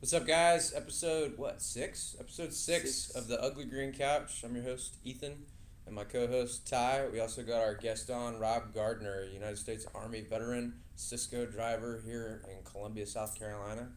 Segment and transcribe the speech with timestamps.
[0.00, 0.72] What's up, guys?
[0.74, 2.14] Episode what six?
[2.20, 3.10] Episode six, Six.
[3.16, 4.42] of the Ugly Green Couch.
[4.44, 5.44] I'm your host Ethan,
[5.86, 7.06] and my co-host Ty.
[7.12, 12.42] We also got our guest on Rob Gardner, United States Army veteran, Sysco driver here
[12.48, 13.88] in Columbia, South Carolina.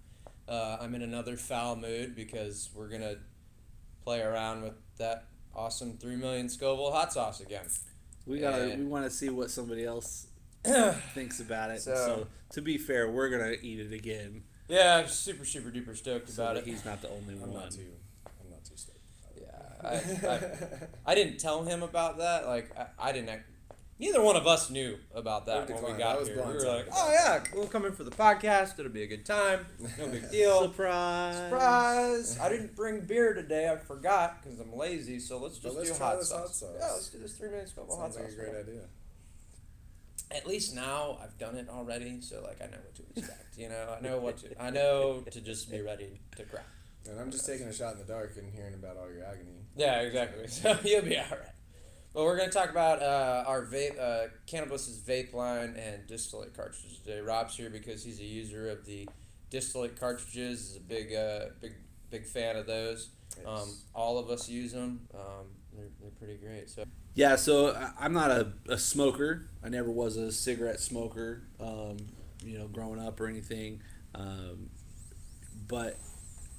[0.48, 3.16] Uh, I'm in another foul mood because we're gonna
[4.04, 5.26] play around with that
[5.56, 7.66] awesome three million Scoville hot sauce again.
[8.26, 8.76] We gotta.
[8.78, 10.28] We want to see what somebody else
[11.14, 11.82] thinks about it.
[11.82, 14.44] So- So, to be fair, we're gonna eat it again.
[14.72, 16.70] Yeah, I'm super super duper stoked So about that it.
[16.70, 17.54] he's not the only I'm one.
[17.54, 17.92] not too.
[18.26, 19.00] I'm not too stoked.
[19.40, 19.50] Yeah,
[19.84, 22.48] I, I, I didn't tell him about that.
[22.48, 23.30] Like I, I didn't.
[23.30, 23.50] Act,
[24.00, 26.36] neither one of us knew about that when we got here.
[26.38, 28.80] We were like, "Oh yeah, we'll come in for the podcast.
[28.80, 29.66] It'll be a good time.
[30.00, 31.36] No big deal." Surprise!
[31.36, 32.40] Surprise!
[32.40, 33.70] I didn't bring beer today.
[33.70, 35.20] I forgot because I'm lazy.
[35.20, 36.40] So let's just let's do try hot this sauce.
[36.40, 36.76] hot sauce.
[36.80, 38.34] Yeah, let's do this three minutes Scoville hot Sounds like sauce.
[38.34, 38.82] a great idea.
[40.34, 43.58] At least now I've done it already, so like I know what to expect.
[43.58, 44.62] You know, I know what to.
[44.62, 46.66] I know to just be ready to crack.
[47.10, 49.66] And I'm just taking a shot in the dark and hearing about all your agony.
[49.76, 50.48] Yeah, exactly.
[50.48, 51.56] So you'll be all right.
[52.14, 56.54] Well, we're going to talk about uh, our vape, uh, Cannabis's vape line and distillate
[56.54, 57.22] cartridges today.
[57.22, 59.08] Rob's here because he's a user of the
[59.50, 60.72] distillate cartridges.
[60.72, 61.74] Is a big, uh, big,
[62.10, 63.10] big fan of those.
[63.46, 65.08] Um, all of us use them.
[65.14, 66.70] Um, they're, they're pretty great.
[66.70, 66.84] So
[67.16, 67.36] Yeah.
[67.36, 69.50] So I'm not a, a smoker.
[69.64, 71.44] I never was a cigarette smoker.
[71.60, 71.98] Um,
[72.44, 73.82] you know, growing up or anything.
[74.16, 74.70] Um,
[75.68, 75.98] but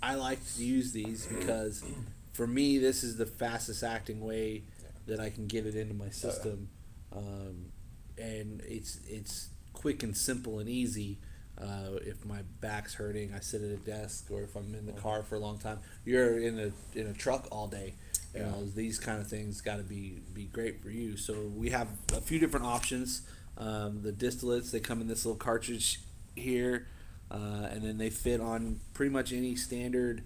[0.03, 1.85] I like to use these because,
[2.33, 4.65] for me, this is the fastest acting way
[5.07, 6.69] that I can get it into my system,
[7.15, 7.73] um,
[8.17, 11.19] and it's it's quick and simple and easy.
[11.61, 14.93] Uh, if my back's hurting, I sit at a desk, or if I'm in the
[14.93, 15.79] car for a long time.
[16.05, 17.95] You're in a in a truck all day.
[18.35, 18.51] You Yeah.
[18.51, 21.17] know these kind of things got to be be great for you.
[21.17, 23.23] So we have a few different options.
[23.59, 26.01] Um, the distillates they come in this little cartridge
[26.35, 26.87] here,
[27.31, 30.23] uh, and then they fit on pretty much any standard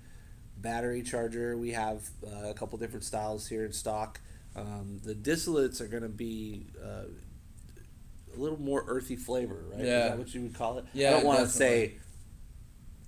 [0.57, 1.57] battery charger.
[1.57, 4.21] We have uh, a couple different styles here in stock.
[4.55, 7.07] Um, the distillates are going to be uh,
[8.37, 9.85] a little more earthy flavor, right?
[9.85, 10.05] Yeah.
[10.05, 10.85] Is that what you would call it?
[10.93, 11.95] Yeah, I don't want to say,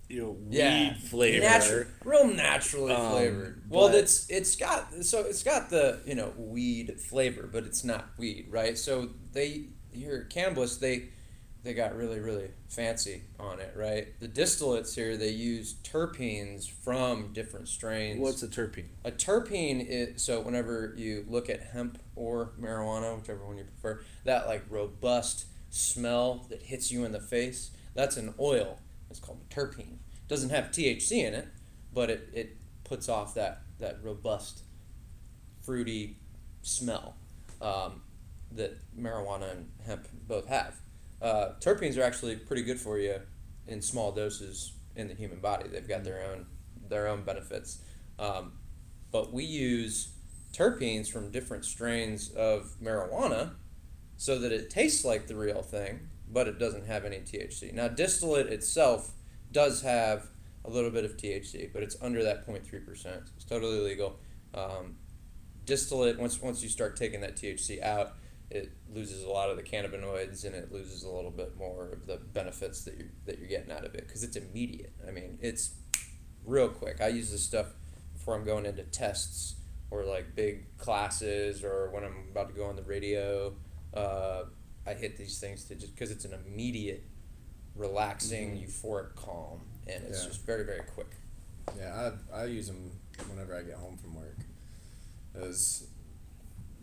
[0.08, 1.44] you know, yeah, weed flavor.
[1.46, 3.62] Natu- real naturally Um, flavored.
[3.68, 8.08] Well, it's it's got so it's got the you know weed flavor, but it's not
[8.18, 8.76] weed, right?
[8.78, 11.10] So they here at Cannabis they
[11.62, 14.18] they got really really fancy on it, right?
[14.20, 18.20] The distillates here they use terpenes from different strains.
[18.20, 18.88] What's a terpene?
[19.04, 24.02] A terpene is so whenever you look at hemp or marijuana, whichever one you prefer,
[24.24, 28.78] that like robust smell that hits you in the face, that's an oil.
[29.10, 29.94] It's called a terpene.
[29.94, 31.48] It doesn't have THC in it,
[31.92, 34.62] but it, it puts off that, that robust,
[35.62, 36.18] fruity
[36.62, 37.16] smell
[37.60, 38.02] um,
[38.52, 40.76] that marijuana and hemp both have.
[41.20, 43.20] Uh, terpenes are actually pretty good for you
[43.66, 45.68] in small doses in the human body.
[45.68, 46.46] They've got their own
[46.88, 47.78] their own benefits.
[48.18, 48.52] Um,
[49.10, 50.12] but we use
[50.52, 53.52] terpenes from different strains of marijuana
[54.16, 57.72] so that it tastes like the real thing, but it doesn't have any THC.
[57.72, 59.12] Now, distillate itself
[59.52, 60.28] does have
[60.64, 63.22] a little bit of THC, but it's under that 0.3%.
[63.36, 64.18] It's totally legal.
[64.54, 64.96] Um,
[65.64, 68.14] distillate, once, once you start taking that THC out,
[68.50, 72.06] it loses a lot of the cannabinoids and it loses a little bit more of
[72.06, 74.92] the benefits that you're, that you're getting out of it because it's immediate.
[75.06, 75.72] I mean, it's
[76.44, 77.00] real quick.
[77.02, 77.66] I use this stuff
[78.14, 79.56] before I'm going into tests
[79.90, 83.54] or like big classes or when I'm about to go on the radio.
[83.92, 84.44] Uh,
[84.86, 87.04] I hit these things to just because it's an immediate,
[87.76, 90.28] relaxing, euphoric calm, and it's Yeah.
[90.28, 91.10] just very very quick.
[91.76, 92.92] Yeah, I I use them
[93.28, 94.38] whenever I get home from work.
[95.34, 95.87] As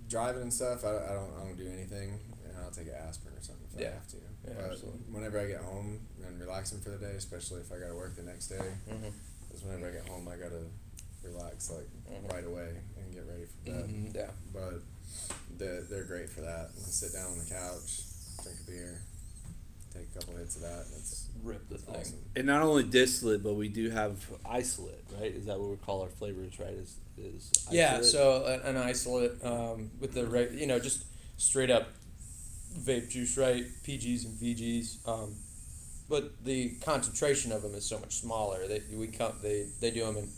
[0.09, 3.35] driving and stuff, I, I don't I don't do anything, and I'll take an aspirin
[3.35, 3.87] or something if Yeah.
[3.89, 4.17] I have to.
[4.17, 4.99] Yeah, but absolutely.
[5.11, 8.15] whenever I get home and relaxing for the day, especially if I got to work
[8.15, 9.09] the next day, Mm-hmm.
[9.53, 10.63] is whenever I get home I gotta
[11.23, 12.31] relax like Mhm.
[12.31, 13.89] right away and get ready for bed.
[13.89, 14.15] Mm-hmm.
[14.15, 14.29] Yeah.
[14.53, 14.81] But
[15.57, 16.69] they're, they're great for that.
[16.75, 18.01] And sit down on the couch,
[18.43, 19.01] drink a beer,
[19.93, 21.95] take a couple hits of that, and it's Rip the thing.
[21.95, 22.19] awesome.
[22.35, 25.33] And not only distillate, but we do have isolate, right?
[25.33, 26.73] Is that what we call our flavors, right?
[26.73, 28.05] Is is Yeah, isolate?
[28.05, 31.05] so an, an isolate um, with the right, you know, just
[31.37, 31.87] straight up
[32.79, 33.65] vape juice, right?
[33.83, 35.07] PGs and VGs.
[35.07, 35.35] Um,
[36.09, 38.67] but the concentration of them is so much smaller.
[38.67, 40.29] They we come they they do them in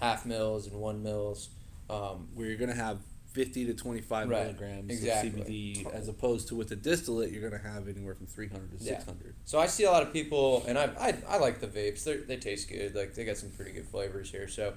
[0.00, 1.50] half mils and one mils.
[1.90, 2.98] Um, where you're gonna have
[3.32, 5.40] fifty to twenty five Right, milligrams exactly.
[5.40, 8.76] of CBD, as opposed to with the distillate, you're gonna have anywhere from three hundred
[8.78, 8.94] to Yeah.
[8.94, 9.34] six hundred.
[9.44, 12.02] So I see a lot of people, and I, I, I like the vapes.
[12.04, 12.94] They they taste good.
[12.94, 14.48] Like they got some pretty good flavors here.
[14.48, 14.72] So,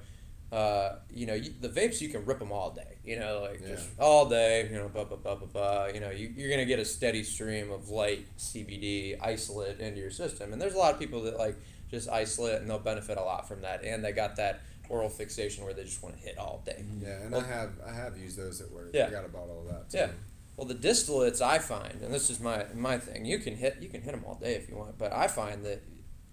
[0.51, 2.97] uh, you know, you, the vapes you can rip them all day.
[3.03, 4.68] You know, like just all day.
[4.69, 5.86] You know, blah blah blah blah blah.
[5.88, 10.12] You know, you you're gonna get a steady stream of light CBD isolate into your
[10.12, 10.53] system.
[10.53, 11.57] And there's a lot of people that like
[11.89, 13.83] just isolate, and they'll benefit a lot from that.
[13.83, 16.83] And they got that oral fixation where they just want to hit all day.
[17.01, 18.92] Yeah, and Well- I have I have used those at work.
[18.94, 19.07] Yeah.
[19.07, 19.97] I got a bottle of that too.
[19.97, 20.09] Yeah.
[20.57, 23.25] Well, the distillates I find, and this is my my thing.
[23.25, 25.65] You can hit you can hit them all day if you want, but I find
[25.65, 25.81] that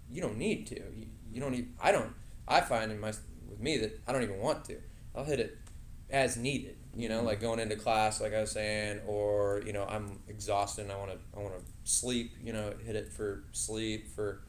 [0.09, 0.77] you don't need to.
[0.77, 1.73] You, you don't need.
[1.81, 2.13] I don't.
[2.47, 3.13] I find in my
[3.53, 4.79] with me that I don't even want to.
[5.15, 5.59] I'll hit it
[6.11, 6.77] as needed.
[6.95, 10.83] You know, like going into class, like I was saying, or you know, I'm exhausted
[10.83, 12.33] and I want to I want to sleep.
[12.43, 14.43] You know, hit it for sleep for.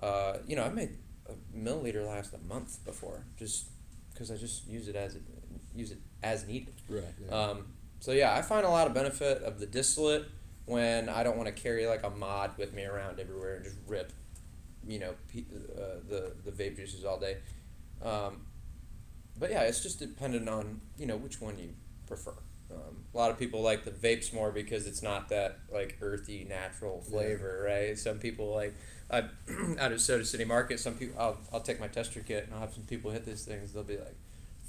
[0.00, 0.96] Uh, you know, I made
[1.28, 3.66] a milliliter last a month before, just
[4.12, 5.22] because I just use it as it
[5.74, 6.74] use it as needed.
[6.88, 7.04] Right.
[7.26, 7.34] Yeah.
[7.34, 7.66] Um,
[8.00, 10.26] so yeah, I find a lot of benefit of the distillate
[10.66, 13.76] when I don't want to carry like a mod with me around everywhere and just
[13.86, 14.12] rip,
[14.86, 15.46] you know, pe-
[15.76, 17.38] uh, the the vape juices all day.
[18.02, 18.42] Um,
[19.38, 21.70] but yeah, it's just dependent on you know which one you
[22.06, 22.34] prefer.
[22.70, 26.44] Um, a lot of people like the vapes more because it's not that like earthy
[26.48, 27.10] natural Yeah.
[27.10, 27.98] flavor, right?
[27.98, 28.74] Some people like
[29.10, 29.24] I
[29.80, 30.78] out of Soda City Market.
[30.80, 33.44] Some people I'll I'll take my tester kit and I'll have some people hit these
[33.44, 33.72] things.
[33.72, 34.16] They'll be like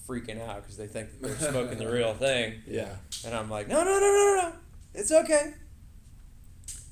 [0.07, 2.62] freaking out because they think that they're smoking the real thing.
[2.68, 2.95] Yeah.
[3.25, 4.54] And I'm like, no, no, no, no, no, no.
[4.94, 5.54] It's okay.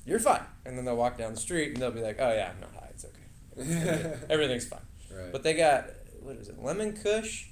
[0.04, 0.42] You're fine.
[0.64, 2.72] And then they'll walk down the street and they'll be like, oh, yeah, I'm not
[2.74, 2.90] high.
[2.90, 4.16] It's okay.
[4.30, 4.80] Everything's fine.
[5.12, 5.32] right.
[5.32, 5.86] But they got,
[6.20, 7.46] what is it, Lemon Kush,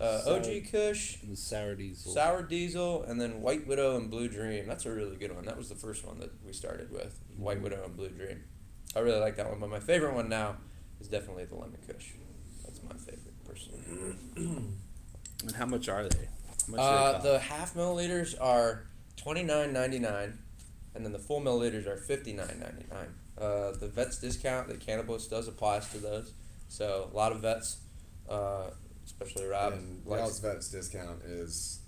[0.00, 2.12] uh, Sour- OG Kush, And sour diesel.
[2.12, 4.66] Sour Diesel, and then White Widow and Blue Dream.
[4.66, 5.44] That's a really good one.
[5.44, 8.42] That was the first one that we started with White Widow and Blue Dream.
[8.96, 9.60] I really like that one.
[9.60, 10.56] But my favorite one now
[11.00, 12.08] is definitely the Lemon Kush.
[12.64, 14.16] That's my favorite, personally.
[15.42, 16.28] And how much are they?
[16.68, 18.84] Much do they Uh, the half milliliters are
[19.16, 20.38] twenty nine ninety nine,
[20.94, 23.14] and then the full milliliters are fifty nine ninety nine.
[23.38, 26.34] Uh, the vets discount that Cannabis does applies to those,
[26.68, 27.78] so a lot of vets,
[28.28, 28.68] uh,
[29.20, 31.80] especially Rob, and likes Y'all's Vets discount is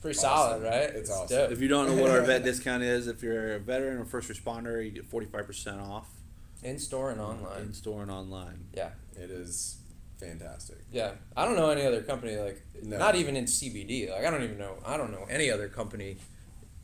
[0.00, 0.60] pretty awesome.
[0.60, 0.90] solid, right?
[0.94, 1.36] It's awesome.
[1.36, 1.50] dope.
[1.50, 4.28] If you don't know what our vet discount is, if you're a veteran or first
[4.30, 6.08] responder, you get 45% off
[6.62, 7.62] in store and online.
[7.62, 8.66] in store and online.
[8.74, 9.78] Yeah, it is
[10.18, 10.78] fantastic.
[10.90, 11.12] yeah.
[11.36, 12.96] I don't know any other company like No.
[12.98, 14.10] not even in CBD.
[14.10, 14.76] Like I don't even know.
[14.84, 16.16] I don't know any other company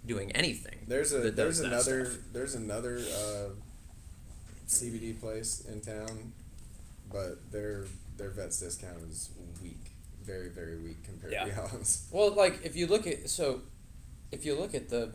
[0.05, 0.81] doing anything.
[0.89, 2.19] There's a that there's does that another stuff.
[2.33, 3.49] there's another uh,
[4.69, 6.33] CBD place in town,
[7.11, 7.85] but their
[8.23, 9.31] their vets discount is
[9.63, 9.91] weak,
[10.25, 11.45] very very weak compared Yeah.
[11.45, 12.07] to y'all's.
[12.13, 13.63] Well, like if you look at so,
[14.31, 15.13] if you look at the,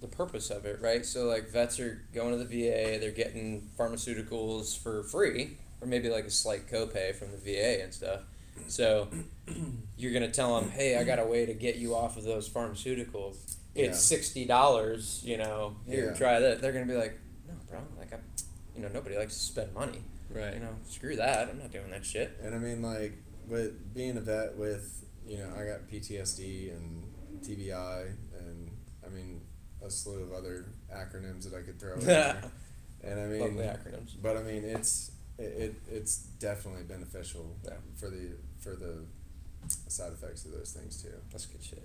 [0.00, 1.04] the purpose of it, right?
[1.06, 6.10] So like vets are going to the VA, they're getting pharmaceuticals for free, or maybe
[6.10, 8.20] like a slight copay from the VA and stuff.
[8.68, 9.08] So,
[9.96, 12.48] you're gonna tell them, hey, I got a way to get you off of those
[12.48, 13.36] pharmaceuticals.
[13.74, 14.16] It's Yeah.
[14.16, 15.76] sixty dollars, you know.
[15.86, 16.14] Here, Yeah.
[16.18, 16.60] try that.
[16.60, 17.18] They're gonna be like,
[17.48, 17.78] no, bro.
[17.98, 18.18] Like I,
[18.76, 20.02] you know, nobody likes to spend money.
[20.32, 20.54] Right.
[20.54, 21.48] You know, screw that.
[21.48, 22.38] I'm not doing that shit.
[22.42, 23.14] And I mean, like,
[23.48, 27.04] with being a vet, with you know, I got PTSD and
[27.42, 28.06] TBI,
[28.38, 28.70] and
[29.04, 29.40] I mean,
[29.84, 31.94] a slew of other acronyms that I could throw.
[31.94, 32.42] in there.
[33.02, 34.12] And I mean, Lovely acronyms.
[34.20, 37.78] but I mean, it's it, it it's definitely beneficial Yeah.
[37.96, 39.06] for the for the
[39.88, 41.14] side effects of those things too.
[41.32, 41.82] That's good shit.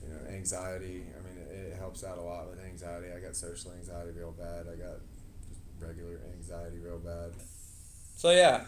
[0.00, 1.02] You know, anxiety.
[1.18, 3.08] I mean, it, it helps out a lot with anxiety.
[3.10, 4.66] I got social anxiety real bad.
[4.72, 5.00] I got
[5.48, 7.32] just regular anxiety real bad.
[8.16, 8.64] So yeah,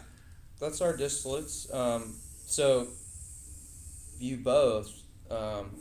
[0.59, 1.73] that's our distillates.
[1.73, 2.15] Um,
[2.45, 2.87] so
[4.19, 4.89] you both
[5.31, 5.71] um,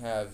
[0.00, 0.30] have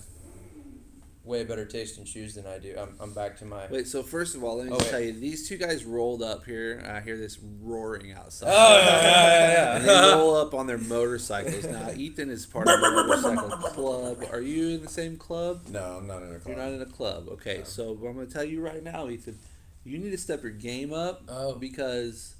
[1.25, 2.75] way better taste in shoes than I do.
[2.79, 3.67] I'm, I'm back to my.
[3.71, 6.23] Wait, so first of all, let me Oh, just tell you, these two guys rolled
[6.23, 6.83] up here.
[6.91, 8.49] I hear this roaring outside.
[8.51, 11.65] Oh yeah, yeah, and yeah, they roll up on their motorcycles.
[11.67, 14.25] Now, Ethan is part of the motorcycle club.
[14.33, 15.61] Are you in the same club?
[15.69, 16.47] No, I'm not in a club.
[16.47, 17.29] You're not in a club.
[17.33, 17.65] Okay, No.
[17.65, 19.39] so I'm going to tell you right now, Ethan,
[19.85, 21.57] you need to step your game up Oh.
[21.57, 22.35] because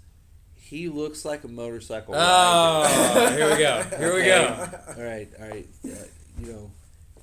[0.59, 3.83] he looks like a motorcycle Oh, here we go.
[3.97, 4.69] Here we go.
[4.97, 5.69] All right, all right.
[5.85, 5.89] Uh,
[6.41, 6.71] you know,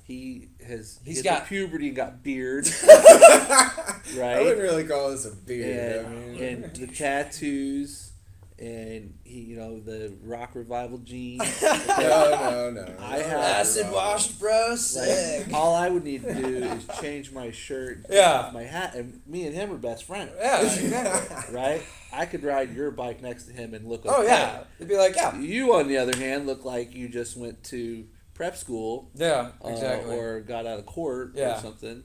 [0.04, 4.18] he has He's hit got- puberty and got beard, right.
[4.20, 6.06] I wouldn't really call this a beard.
[6.06, 8.12] I mean, and the tattoos,
[8.58, 11.42] and he, you know, the rock revival jeans.
[11.62, 12.94] no, no, no.
[13.00, 14.74] I have- Acid washed, bro.
[14.96, 18.32] Like, all I would need to do is change my shirt, and take Yeah.
[18.40, 21.54] off my hat, and me and him are best friends, Yeah, exactly.
[21.54, 21.82] right?
[22.12, 24.02] I could ride your bike next to him and look.
[24.06, 24.28] Oh okay.
[24.32, 27.62] yeah, they'd be like, yeah, You, on the other hand, look like you just went
[27.64, 30.16] to prep school, yeah, uh, exactly.
[30.16, 31.58] or got out of court Yeah.
[31.58, 32.04] or something,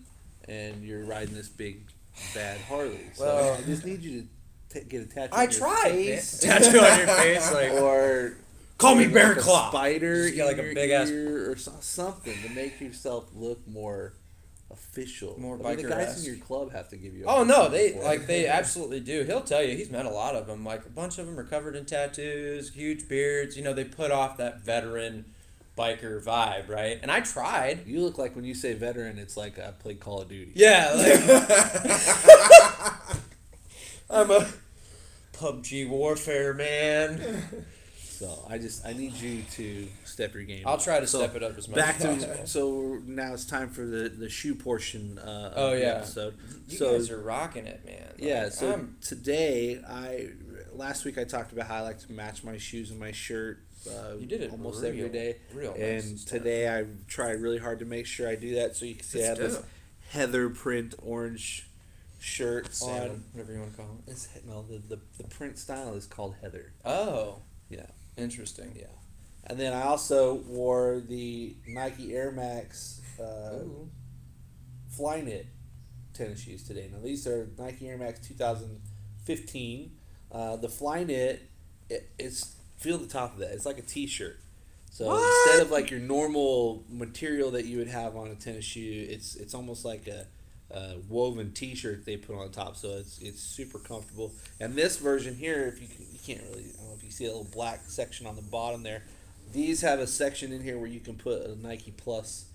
[0.50, 1.88] and you're riding this big
[2.34, 3.00] bad Harley.
[3.14, 4.28] So Well- I just need you to
[4.74, 5.34] t- get a tattoo.
[5.36, 5.92] I on your tried.
[5.92, 8.38] face, Tattoo on your face, like or
[8.78, 9.70] call me like Bear a Claw.
[9.70, 12.80] spider Just get like in a your big ass- ear or so- something to make
[12.82, 14.14] yourself look more
[14.72, 15.38] official.
[15.40, 16.20] More I mean, the guys biker-esque.
[16.28, 17.26] in your club have to give you.
[17.26, 19.24] a Oh no, hard they time for like they absolutely do.
[19.24, 20.64] He'll tell you he's met a lot of them.
[20.64, 23.58] Like a bunch of them are covered in tattoos, huge beards.
[23.58, 25.26] You know, they put off that veteran
[25.78, 27.00] biker vibe, right?
[27.02, 27.86] And I tried.
[27.88, 30.52] You look like when you say veteran, it's like I played Call of Duty.
[30.56, 32.91] Yeah, like
[34.12, 34.48] I'm a
[35.34, 37.66] PUBG Warfare, man.
[37.98, 40.64] So I just I need you to step your game.
[40.68, 40.84] I'll up.
[40.84, 42.36] try to So, step it up as much Back as possible.
[42.44, 45.18] to so now it's time for the the shoe portion.
[45.18, 45.88] Uh, Oh, of the yeah.
[45.96, 46.36] episode.
[46.68, 48.04] You so guys are rocking it, man.
[48.12, 48.50] Like, yeah.
[48.50, 50.30] So I'm- today I
[50.74, 53.64] last week I talked about how I like to match my shoes and my shirt.
[53.90, 55.38] Uh, you did it almost real, every day.
[55.56, 56.38] Real nice and stuff.
[56.38, 58.76] today I tried really hard to make sure I do that.
[58.76, 60.12] So you can see I have Let's this do it.
[60.20, 61.68] heather print orange
[62.22, 62.72] shirt on.
[62.72, 64.12] Salmon, whatever you want to call it.
[64.12, 66.72] It's, no, the, the the print style is called heather.
[66.86, 67.88] Oh, Yeah.
[68.16, 68.74] interesting.
[68.78, 68.86] Yeah.
[69.46, 73.90] And then I also wore the Nike Air Max uh, Ooh.
[76.14, 76.90] Tennis shoes today.
[76.92, 79.92] Now these are Nike Air Max 2015.
[80.32, 81.40] Uh, the Flyknit,
[81.90, 83.52] it, it's feel the top of that.
[83.52, 84.40] It's like a T-shirt.
[84.92, 85.46] So What?
[85.48, 89.36] instead of like your normal material that you would have on a tennis shoe, it's
[89.36, 90.28] it's almost like a,
[90.74, 92.76] a woven T-shirt they put on top.
[92.78, 94.34] So it's it's super comfortable.
[94.60, 97.12] And this version here, if you can, you can't really, I don't know if you
[97.12, 99.04] see a little black section on the bottom there.
[99.54, 102.46] These have a section in here where you can put a Nike Plus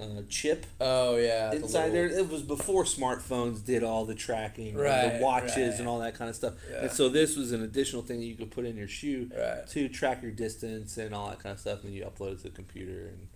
[0.00, 1.50] uh, chip Oh yeah.
[1.50, 2.18] the inside little- there.
[2.20, 5.78] It was before smartphones did all the tracking, Right, the watches, right.
[5.80, 6.54] and all that kind of stuff.
[6.70, 6.82] Yeah.
[6.82, 9.66] And so this was an additional thing that you could put in your shoe Right.
[9.68, 11.84] to track your distance and all that kind of stuff.
[11.84, 13.06] And you upload it to the computer.
[13.08, 13.28] And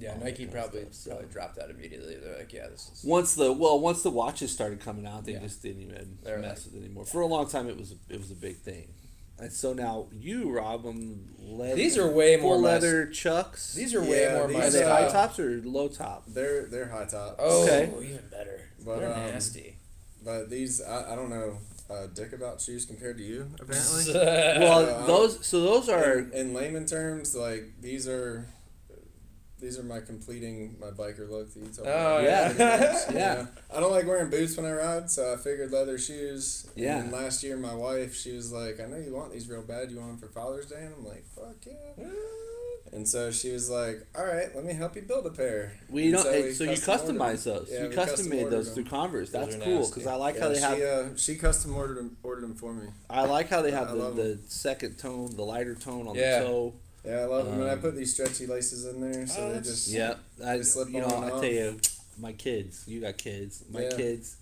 [0.00, 1.10] Yeah, all Nike kind of probably so.
[1.10, 2.16] probably dropped that immediately.
[2.16, 3.04] They're like, yeah, this is.
[3.04, 5.40] once the well, once the watches started coming out, they Yeah.
[5.40, 7.04] just didn't even They're mess like- with it anymore.
[7.04, 8.88] For a long time, it was a, it was a big thing.
[9.38, 13.72] And so now you, Rob, um, leather, These are way more full my- leather chucks.
[13.74, 16.24] These are way Yeah, more these my are they uh, high tops or low top?
[16.28, 17.36] They're they're high top.
[17.38, 17.90] Oh, Okay.
[18.02, 18.60] even better.
[18.84, 19.76] But, They're um, nasty.
[20.24, 21.58] But these I, I don't know
[21.90, 24.12] uh, dick about shoes compared to you apparently.
[24.14, 28.46] Well, Uh, those so those are in, in layman terms, like these are
[29.60, 32.24] these are my completing my biker look that you told Oh, me.
[32.24, 32.50] yeah.
[32.50, 33.14] about.
[33.14, 33.46] Yeah.
[33.74, 36.66] I don't like wearing boots when I ride, so I figured leather shoes.
[36.76, 36.98] Yeah.
[36.98, 39.90] And last year, my wife, she was like, "I know you want these real bad.
[39.90, 42.06] You want them for Father's Day?" And I'm like, "Fuck yeah!"
[42.92, 46.04] And so she was like, "All right, let me help you build a pair." We
[46.06, 46.22] And don't.
[46.24, 47.68] so So, we so you custom ordered customize those.
[47.70, 48.74] Yeah, you we custom custom made those them.
[48.74, 49.30] through Converse.
[49.30, 50.80] That's cool because I like Yeah, how they she, have.
[50.80, 52.86] uh, she custom ordered them, ordered them for me.
[53.08, 56.40] I like how they I have the, the second tone, the lighter tone on Yeah.
[56.40, 56.74] the toe.
[57.04, 59.52] Yeah, I love them, and I Um, put these stretchy laces in there, so Oh,
[59.52, 61.80] they just Yeah, I They slip you know I tell you,
[62.18, 62.84] my kids.
[62.86, 63.62] You got kids.
[63.70, 63.96] My Yeah.
[63.96, 64.36] kids,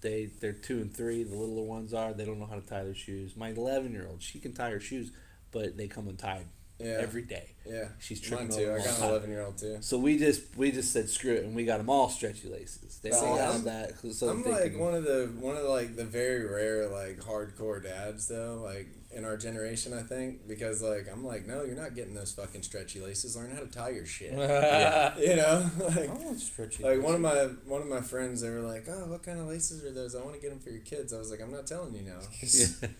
[0.00, 1.22] they they're two and three.
[1.22, 2.12] The littler ones are.
[2.12, 3.36] They don't know how to tie their shoes.
[3.36, 5.12] My eleven year old, she can tie her shoes,
[5.52, 6.46] but they come untied
[6.80, 7.50] yeah, every day.
[7.66, 7.88] yeah.
[8.00, 8.72] She's Mine tripping too.
[8.72, 9.78] I got an eleven year old too.
[9.80, 12.98] So we just we just said screw it, and we got them all stretchy laces.
[13.02, 14.14] They See, all have I'm- that.
[14.14, 17.20] So I'm like can- one of the one of the, like the very rare like
[17.20, 21.74] hardcore dads though, like in our generation, I think, because like I'm like, no, you're
[21.74, 23.36] not getting those fucking stretchy laces.
[23.36, 24.32] Learn how to tie your shit.
[24.38, 25.18] yeah.
[25.18, 26.84] You know, I like want stretchy.
[26.84, 27.34] like one of my
[27.66, 30.14] one of my friends, they were like, oh, what kind of laces are those?
[30.14, 31.12] I want to get them for your kids.
[31.12, 32.20] I was like, I'm not telling you now.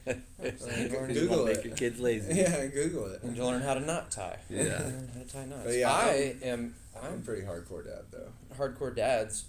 [0.06, 0.14] Yeah.
[0.38, 1.64] Like, You wanna Google make it.
[1.66, 2.34] your kids lazy.
[2.34, 3.22] yeah, Google it.
[3.22, 4.38] And to learn how to not tie.
[4.48, 4.62] Yeah.
[4.78, 5.62] Learn how to tie knots.
[5.64, 6.74] But yeah, I am.
[6.96, 8.28] I'm a I'm pretty hardcore dad though.
[8.58, 9.44] hardcore dads.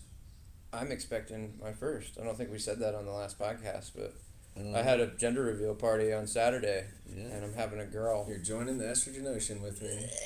[0.74, 2.18] I'm expecting my first.
[2.22, 4.14] I don't think we said that on the last podcast, but
[4.58, 7.24] Um, I had a gender reveal party on Saturday, Yeah.
[7.24, 8.26] and I'm having a girl.
[8.28, 10.08] You're joining the estrogen ocean with me.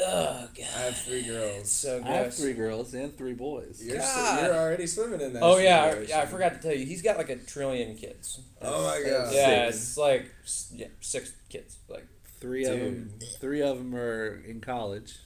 [0.00, 0.66] Oh God.
[0.76, 1.72] I have three girls.
[1.72, 3.82] So I have three girls and three boys.
[3.84, 4.38] You're, God.
[4.38, 5.42] so, you're already swimming in that.
[5.42, 6.06] Oh yeah, I, ocean.
[6.10, 6.20] yeah.
[6.20, 6.86] I forgot to tell you.
[6.86, 8.40] He's got like a trillion kids.
[8.62, 9.32] Oh my god.
[9.34, 9.76] Yeah, Six.
[9.76, 10.30] it's like
[10.72, 11.78] yeah, six kids.
[11.88, 12.06] Like
[12.40, 13.10] Three of them.
[13.40, 15.16] Three of them are in college.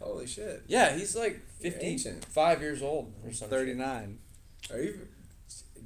[0.00, 0.62] Holy shit.
[0.68, 3.58] yeah, he's like You're 55 years old or something.
[3.58, 4.20] Thirty nine.
[4.72, 5.00] Are you?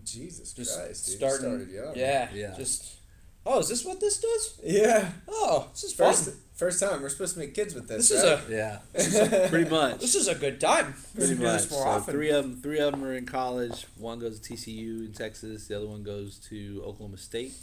[0.04, 1.16] Jesus Just Christ, dude.
[1.16, 1.44] starting.
[1.50, 1.96] You started young.
[1.96, 2.54] Yeah, Yeah.
[2.56, 2.96] Just.
[3.44, 4.60] Oh, is this what this does?
[4.62, 5.10] Yeah.
[5.26, 6.14] Oh, this is fun.
[6.14, 8.08] First, first time we're supposed to make kids with this.
[8.08, 8.48] This is right?
[8.48, 9.48] Yeah.
[9.48, 9.98] Pretty much.
[9.98, 10.94] This is a good time.
[11.14, 11.62] We Pretty should do much.
[11.62, 12.14] this more So often.
[12.14, 12.60] three of them.
[12.62, 13.86] Three of them are in college.
[13.98, 15.66] One goes to TCU in Texas.
[15.66, 17.54] The other one goes to Oklahoma State,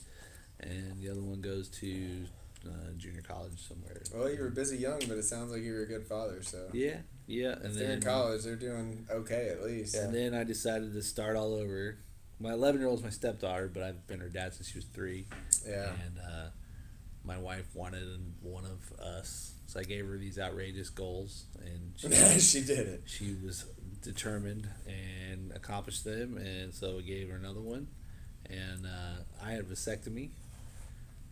[0.59, 2.25] and the other one goes to
[2.67, 4.01] uh, junior college somewhere.
[4.13, 6.43] Well, you were busy young, but it sounds like you were a good father.
[6.43, 6.97] So Yeah.
[7.25, 7.53] Yeah.
[7.53, 9.95] And if they're in college, they're doing okay at least.
[9.95, 11.99] and then I decided to start all over.
[12.39, 14.85] My eleven year old is my stepdaughter, but I've been her dad since she was
[14.85, 15.25] three.
[15.67, 15.91] Yeah.
[16.05, 16.49] And uh,
[17.25, 18.07] my wife wanted
[18.41, 23.03] one of us, so I gave her these outrageous goals, and she, she did it.
[23.05, 23.65] she was
[24.01, 27.87] determined and accomplished them, and so we gave her another one.
[28.49, 30.29] And uh, I had a vasectomy,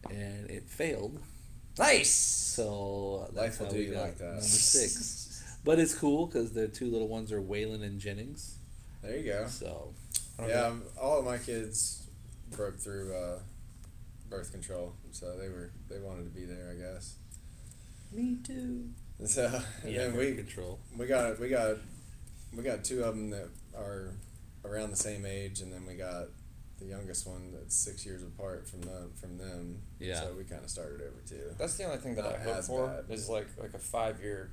[0.09, 1.19] and it failed.
[1.79, 2.09] Nice.
[2.13, 4.25] So that's Life will how do we you got like that.
[4.25, 5.57] number six.
[5.63, 8.57] But it's cool because the two little ones are Waylon and Jennings.
[9.01, 9.47] There you go.
[9.47, 9.93] So
[10.45, 12.07] Yeah, um, all of my kids
[12.51, 13.39] broke through uh,
[14.29, 17.15] birth control, so they were they wanted to be there, I guess.
[18.11, 18.89] me too.
[19.25, 19.49] So
[19.83, 20.79] Yeah, then birth we control.
[20.95, 21.77] we got we got
[22.55, 24.11] we got two of them that are
[24.63, 26.25] around the same age, and then we got
[26.77, 29.09] the youngest one that's six years apart from them.
[29.19, 29.81] From them.
[29.99, 30.21] Yeah.
[30.21, 31.49] So we kind of started over too.
[31.57, 33.05] That's the only thing that Not I hope for bad.
[33.09, 34.51] is like like a five year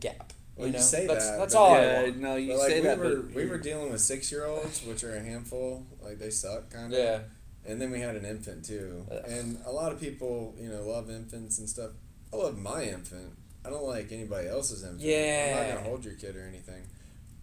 [0.00, 0.32] gap.
[0.56, 0.84] Well, you you know?
[0.84, 2.16] say that's, that, That's but- all I yeah, want.
[2.18, 4.84] no, you like say we that, were, but we were dealing with six year olds,
[4.84, 5.84] which are a handful.
[6.02, 6.98] Like they suck, kind of.
[6.98, 7.20] Yeah.
[7.66, 9.04] And then we had an infant too.
[9.10, 9.22] Ugh.
[9.26, 11.90] And a lot of people, you know, love infants and stuff.
[12.32, 13.32] I love my infant.
[13.64, 15.00] I don't like anybody else's infant.
[15.00, 15.56] Yeah.
[15.56, 16.82] I'm not gonna hold your kid or anything.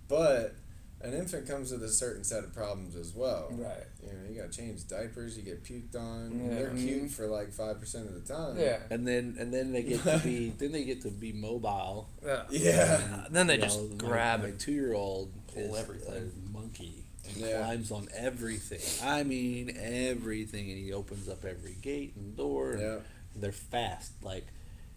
[0.08, 0.56] But
[1.04, 3.48] an infant comes with a certain set of problems as well.
[3.52, 3.84] Right.
[4.04, 6.40] You know, you gotta change diapers, you get puked on.
[6.50, 6.56] Yeah.
[6.56, 7.10] They're cute Mhm.
[7.12, 8.58] for like five percent of the time.
[8.60, 8.80] Yeah.
[8.90, 12.10] and then and then they get to be then they get to be mobile.
[12.26, 12.44] Yeah.
[12.50, 13.26] Yeah.
[13.30, 14.60] Then they You just know, grab my, it.
[14.60, 16.32] two year old pull is everything.
[16.48, 17.58] a monkey and Yeah.
[17.66, 18.82] climbs on everything.
[19.08, 22.72] I mean everything, and he opens up every gate and door.
[22.74, 22.98] And Yeah.
[23.36, 24.12] They're fast.
[24.24, 24.48] Like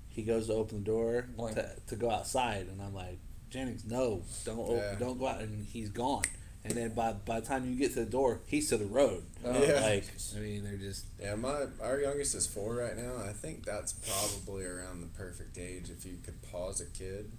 [0.09, 1.55] he goes to open the door Boing.
[1.55, 3.19] to, to go outside, and I'm like,
[3.55, 4.95] Jennings, no, don't open, Yeah.
[4.99, 6.25] don't go out, and he's gone.
[6.65, 9.23] And then by by the time you get to the door, he's to the road.
[9.45, 9.81] Oh, Yeah.
[9.81, 13.17] Like I mean, they're just Yeah, my our youngest is four right now.
[13.17, 17.31] I think that's probably around the perfect age if you could pause a kid.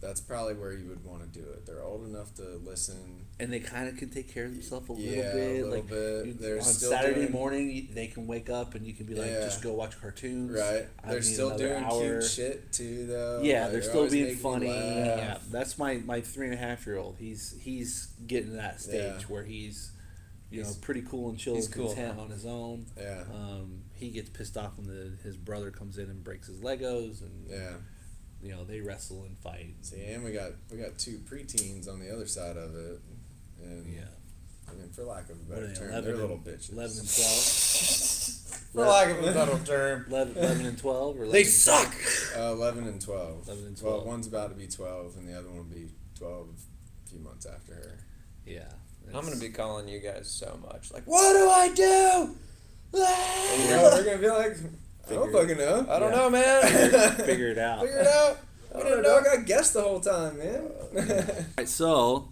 [0.00, 1.66] That's probably where you would want to do it.
[1.66, 3.26] They're old enough to listen.
[3.38, 5.50] and they kind of can take care of themselves a little yeah, bit.
[5.50, 6.26] a little like bit.
[6.40, 9.40] you- on Saturday doing, morning, they can wake up and you can be like, Yeah.
[9.40, 10.52] just go watch cartoons.
[10.58, 10.86] Right.
[11.04, 12.00] I They're still doing hour.
[12.00, 13.40] cute shit too, though.
[13.42, 14.66] Yeah, Like, they're they still being funny.
[14.68, 17.16] Yeah, that's my my three and a half year old.
[17.18, 19.26] He's he's getting to that stage Yeah.
[19.28, 19.90] where he's,
[20.50, 21.88] you know, He's- pretty cool and chill and cool.
[21.88, 22.86] content on his own.
[22.96, 23.24] Yeah.
[23.34, 27.20] Um, he gets pissed off when the, his brother comes in and breaks his Legos,
[27.22, 27.74] and Yeah.
[28.42, 29.74] You know they wrestle and fight.
[29.82, 33.00] See, and we got we got two preteens on the other side of it,
[33.62, 34.00] and Yeah,
[34.70, 36.72] I mean, for lack of a better they, term, they're and- little bitches.
[36.72, 38.36] eleven and twelve.
[38.72, 40.04] For lack of a better term.
[40.08, 41.92] 11, 11 and twelve, or 11 They and 12?
[41.92, 42.38] suck.
[42.38, 43.42] Uh, Eleven and twelve.
[43.48, 43.96] 11 and twelve.
[44.04, 46.46] Well, one's about to be twelve, and the other one will be twelve
[47.04, 47.98] a few months after her.
[48.46, 48.68] Yeah,
[49.12, 50.92] I'm gonna be calling you guys so much.
[50.92, 52.36] Like, what do I do?
[52.94, 54.56] And you know, they're gonna be like,
[55.10, 55.92] I don't Figure- fucking know.
[55.92, 56.16] I don't Yeah.
[56.18, 57.12] know, man.
[57.16, 57.80] figure it out.
[57.82, 58.38] Figure it out.
[58.74, 59.22] I don't know.
[59.32, 60.70] I guessed the whole time, man.
[61.58, 62.28] Alright, so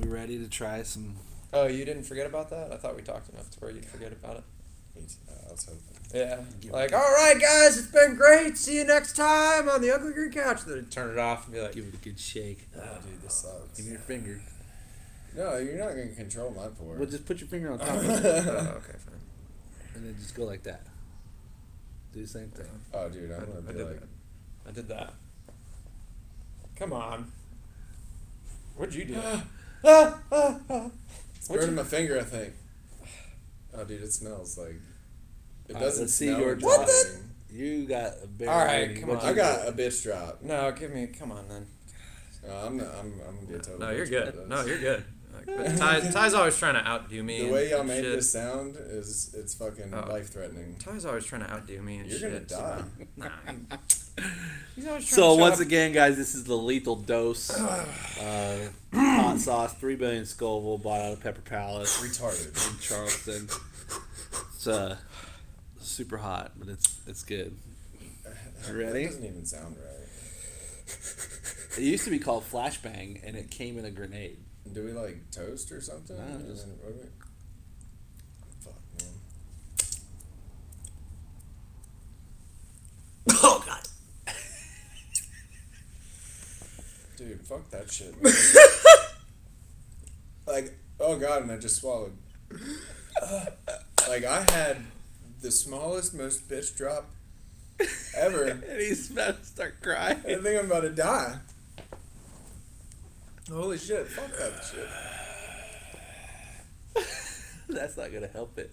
[0.00, 1.14] we ready to try some?
[1.52, 2.72] Oh, you didn't forget about that?
[2.72, 4.44] I thought we talked enough to where you'd forget about it.
[4.96, 5.80] Uh, I was hoping.
[6.14, 6.40] Yeah.
[6.70, 8.58] Like, all right, guys, it's been great.
[8.58, 10.62] See you next time on the Ugly Green Couch.
[10.66, 12.68] Then turn it off and be like, Give it a good shake.
[12.76, 13.76] Oh, dude, this sucks.
[13.76, 14.40] Give me your finger.
[15.36, 16.96] No, you're not gonna control my pour.
[16.96, 19.20] Well, just put your finger on top of oh, it, okay, fine.
[19.94, 20.82] and then just go like that.
[22.12, 22.66] Do the same thing.
[22.92, 24.08] oh, dude, I'm I, gonna I be did like, that.
[24.68, 25.14] I did that.
[26.76, 27.30] Come on.
[28.76, 29.16] What'd you do?
[29.18, 29.44] ah,
[29.84, 30.90] ah, ah.
[31.34, 32.18] it's What'd burning you- my finger.
[32.18, 32.52] I think.
[33.74, 34.74] Oh, dude, it smells like.
[35.66, 36.88] It Alright, doesn't let's see smell your what drop.
[37.50, 38.50] You got a bear.
[38.50, 39.16] All right, come on.
[39.16, 40.42] I got a bitch drop.
[40.42, 41.06] No, give me.
[41.06, 41.66] Come on, then.
[42.46, 42.88] No, I'm not.
[43.00, 43.14] I'm.
[43.26, 43.78] I'm gonna be a total.
[43.80, 44.48] No, you're bitch good.
[44.50, 45.04] No, you're good.
[45.34, 47.46] Like, but Ty, Ty's always trying to outdo me.
[47.46, 48.16] The way y'all and made shit.
[48.16, 50.06] this sound is it's fucking Oh.
[50.10, 50.76] life threatening.
[50.78, 52.48] Ty's always trying to outdo me and You're shit.
[52.48, 52.84] gonna so-
[53.16, 53.28] Nah,
[54.76, 57.50] he's always trying So to once show again, guys, this is the lethal dose.
[57.58, 62.70] uh, hot sauce, three billion Scoville, bought out of Pepper Palace Retarded.
[62.74, 63.48] in Charleston.
[64.54, 64.96] It's uh,
[65.80, 67.56] super hot, but it's it's good.
[68.68, 69.04] You ready?
[69.06, 69.88] That doesn't even sound right.
[71.78, 74.36] It used to be called Flashbang, and it came in a grenade.
[74.70, 76.16] Do we like toast or something?
[76.16, 77.08] No, just- then- what we-
[78.60, 79.12] Fuck man.
[83.44, 83.88] Oh God!
[87.16, 88.14] Dude, fuck that shit.
[90.44, 92.16] Like, oh god, and I just swallowed.
[94.08, 94.78] like I had
[95.40, 97.08] the smallest, most bitch drop
[98.18, 98.44] ever.
[98.46, 100.18] and he's about to start crying.
[100.18, 101.38] I think I'm about to die.
[103.50, 104.06] Holy shit!
[104.08, 104.52] Fuck that
[106.94, 107.04] shit.
[107.68, 108.72] That's not gonna help it.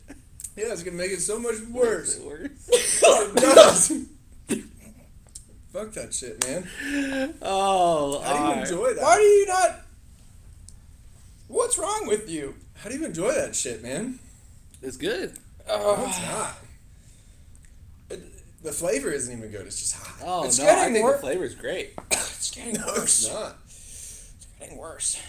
[0.56, 2.20] Yeah, it's gonna make it so much worse.
[2.20, 2.50] Worse.
[2.70, 3.88] it does.
[5.74, 6.68] Fuck that shit, man.
[7.42, 8.68] Oh, How do you alright.
[8.68, 9.02] enjoy that?
[9.04, 9.82] Why do you not?
[11.48, 12.56] What's wrong with you?
[12.76, 14.20] How do you enjoy that shit, man?
[14.82, 15.34] It's good.
[15.68, 16.56] No, it's not.
[18.62, 19.68] The flavor isn't even good.
[19.68, 20.18] It's just hot.
[20.26, 21.94] Oh It's no, I think wor- the flavor's great.
[22.12, 23.24] it's getting No, worse.
[23.26, 23.56] it's not.
[24.60, 25.22] It's getting worse.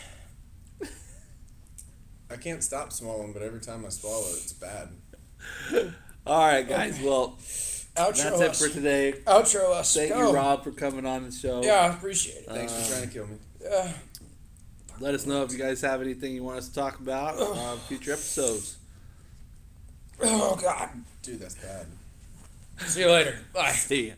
[2.32, 4.88] I can't stop swallowing, but every time I swallow it's bad.
[6.26, 7.00] All right, guys.
[7.00, 7.36] Well,
[7.96, 8.62] Outro that's us.
[8.62, 9.14] it for today.
[9.26, 9.94] Outro us.
[9.94, 10.28] Thank Go.
[10.30, 11.60] you, Rob, for coming on the show.
[11.62, 12.46] Yeah, I appreciate it.
[12.46, 13.36] Thanks Uh, for trying to kill me.
[13.62, 13.92] Yeah.
[15.00, 17.78] Let us know if you guys have anything you want us to talk about on
[17.88, 18.76] future episodes.
[20.22, 20.90] Oh God.
[21.22, 21.86] Dude, that's bad.
[22.86, 23.38] See you later.
[23.52, 23.72] Bye.
[23.72, 24.14] See ya.